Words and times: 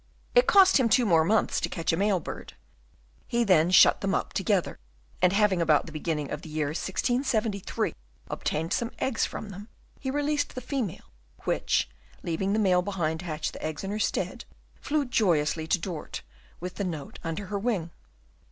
It 0.33 0.47
cost 0.47 0.77
him 0.79 0.89
two 0.89 1.05
more 1.05 1.23
months 1.23 1.59
to 1.61 1.69
catch 1.69 1.93
a 1.93 1.95
male 1.95 2.19
bird; 2.19 2.53
he 3.27 3.43
then 3.43 3.69
shut 3.69 4.01
them 4.01 4.15
up 4.15 4.33
together, 4.33 4.79
and 5.21 5.31
having 5.31 5.61
about 5.61 5.85
the 5.85 5.91
beginning 5.91 6.31
of 6.31 6.41
the 6.41 6.49
year 6.49 6.69
1673 6.69 7.93
obtained 8.27 8.73
some 8.73 8.89
eggs 8.97 9.27
from 9.27 9.49
them, 9.49 9.67
he 9.99 10.09
released 10.09 10.55
the 10.55 10.59
female, 10.61 11.11
which, 11.43 11.87
leaving 12.23 12.53
the 12.53 12.57
male 12.57 12.81
behind 12.81 13.19
to 13.19 13.25
hatch 13.27 13.51
the 13.51 13.63
eggs 13.63 13.83
in 13.83 13.91
her 13.91 13.99
stead, 13.99 14.45
flew 14.81 15.05
joyously 15.05 15.67
to 15.67 15.77
Dort, 15.77 16.23
with 16.59 16.77
the 16.77 16.83
note 16.83 17.19
under 17.23 17.45
her 17.45 17.59
wing. 17.59 17.91